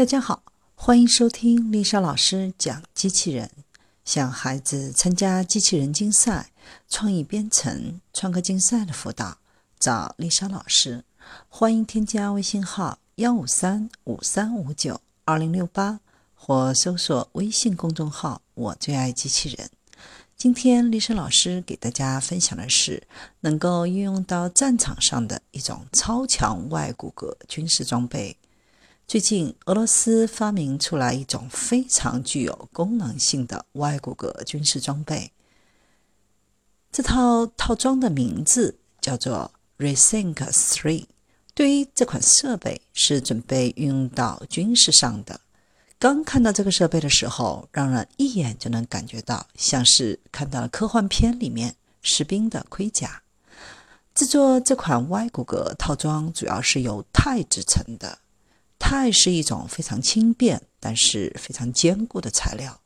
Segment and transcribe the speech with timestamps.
[0.00, 0.42] 大家好，
[0.74, 3.50] 欢迎收听丽莎老师讲机器人。
[4.02, 6.52] 想孩子参加机器人竞赛、
[6.88, 9.36] 创意编程、创客竞赛的辅导，
[9.78, 11.04] 找丽莎老师。
[11.50, 16.00] 欢迎添加微信号幺五三五三五九二零六八，
[16.34, 19.68] 或搜索微信公众号“我最爱机器人”。
[20.34, 23.06] 今天丽莎老师给大家分享的是
[23.40, 28.34] 能够运用到战场上的一种超强外骨骼军事装备。
[29.10, 35.32] 最近，俄罗斯发明出来一种非常具有功能性的外骨骼军事装备。
[36.92, 41.06] 这套套装的名字叫做 Resync Three。
[41.54, 45.40] 对于这款设备，是准备运用到军事上的。
[45.98, 53.20] 刚看到这个设备的时候，让人一眼就能感觉到，像是看到了科幻片里面士兵的盔甲。
[54.14, 58.18] 制作这款外骨骼套装，主要是由钛制成的。
[58.90, 62.80] 钛是一种非常轻便但是非常坚固的材料，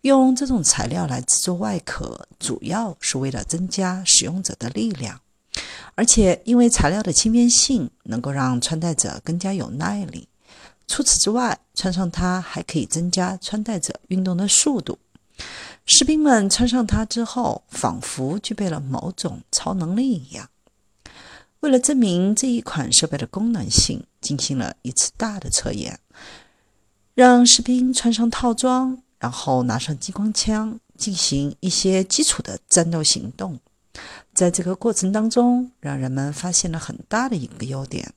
[0.00, 5.20] 用这种材料来制作外壳，主要是为了增加使用者的力量，
[5.96, 10.26] 而且因为材料的轻便性，能够让穿戴者更加有耐力。
[10.86, 14.98] 除此之外，穿上它还可以增加穿戴者运动的速度。
[15.84, 20.48] 士兵们穿上它之后，仿佛具备了某种超能力一样。
[21.64, 25.98] 为了证明这一款设备的功能性，进行了一次大的测验，
[27.14, 33.58] 让士兵穿上套装，然后拿上激光枪，进行一些基础的战斗行动。
[34.34, 38.12] 在这个过程当中，让人们发现了很大的一个优点。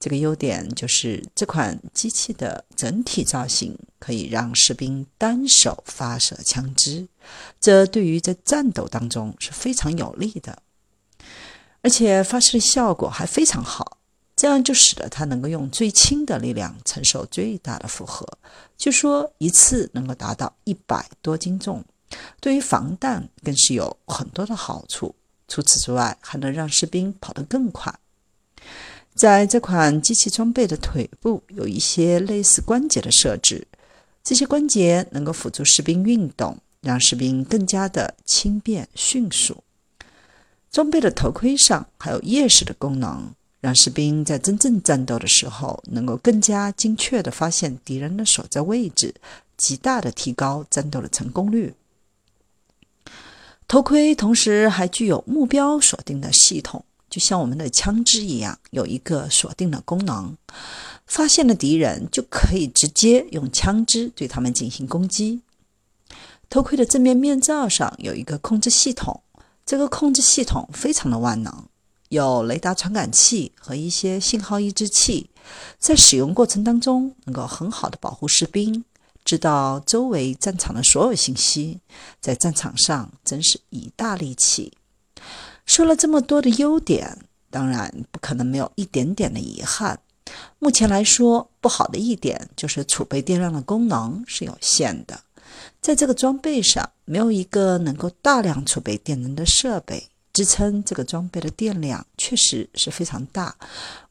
[0.00, 7.06] 这个优点就是这款机器的整体造型可以让士兵单手发射枪支，
[7.60, 10.63] 这对于在战斗当中是非常有利的。
[11.84, 13.98] 而且发射的效果还非常好，
[14.34, 18.26] 这样就使得它能够用最轻的力量承受最大的负荷，
[18.78, 21.84] 据说一次能够达到一百多斤重。
[22.40, 25.14] 对于防弹更是有很多的好处。
[25.46, 27.94] 除此之外，还能让士兵跑得更快。
[29.14, 33.66] 在这款机器装备的腿部有一些类似关节的设置，
[34.22, 39.62] 这些关节能够辅助士兵运动，让士兵更加的轻便迅速。
[40.74, 43.30] 装备的头盔上还有夜视的功能，
[43.60, 49.14] 让士兵在真正战斗的时候能够更加精确地发现敌人的所在位置，
[49.56, 51.74] 极大的提高战斗的成功率。
[53.68, 60.36] 头盔同时还具有目标锁定的系统，就像我们的枪支一样，有一个锁定的功能。
[61.06, 65.40] 发现了敌人，就可以直接用枪支对他们进行攻击。
[66.50, 69.20] 头盔的正面面罩上有一个控制系统。
[69.66, 71.64] 这个控制系统非常的万能，
[72.10, 75.30] 有雷达传感器和一些信号抑制器，
[75.78, 78.84] 在使用过程当中能够很好的保护士兵，
[79.24, 81.80] 知道周围战场的所有信息，
[82.20, 84.72] 在战场上真是一大利器。
[85.64, 87.18] 说了这么多的优点，
[87.50, 89.98] 当然不可能没有一点点的遗憾。
[90.58, 95.20] 目前来说，不好的一点就是储备电量的功能是有限的。
[95.80, 103.56] 在这个装备上，没有一个能够大量储备电能的设备支撑这个装备的电量，确实是非常大。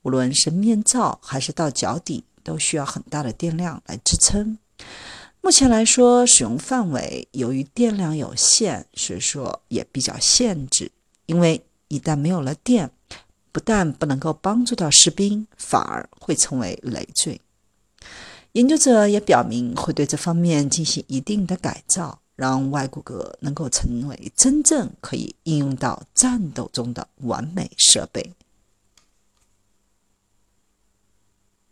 [0.04, 4.58] 无论是面罩还是到脚底，都需要很大的电量来支撑。
[5.42, 10.92] 目前来说，使用范围由于电量有限，所以说也比较限制。
[11.26, 12.90] 因为一旦没有了电，
[13.52, 17.42] 不但不能够帮助到士兵，反而会成为累赘。
[18.54, 28.32] 研究者也表明，会对这方面进行一定的改造，让外骨骼能够成为真正可以应用到战斗中的完美设备。